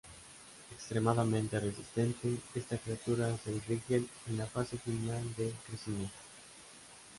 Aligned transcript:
Extremadamente 0.71 1.59
resistente, 1.59 2.35
esta 2.55 2.75
criatura 2.79 3.35
es 3.35 3.45
el 3.45 3.61
Rigel 3.61 4.09
en 4.25 4.37
la 4.39 4.47
fase 4.47 4.75
final 4.79 5.21
de 5.35 5.53
crecimiento. 5.67 6.11